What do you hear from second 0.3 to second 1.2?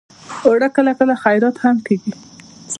اوړه کله کله